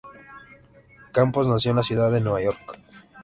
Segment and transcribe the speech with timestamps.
[1.11, 2.79] Campos nació en la ciudad de Nueva York.